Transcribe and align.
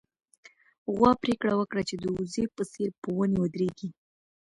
غوا 0.95 1.11
پرېکړه 1.21 1.53
وکړه 1.57 1.81
چې 1.89 1.95
د 1.97 2.05
وزې 2.15 2.45
په 2.55 2.63
څېر 2.71 2.89
په 3.01 3.07
ونې 3.17 3.37
ودرېږي. 3.39 3.89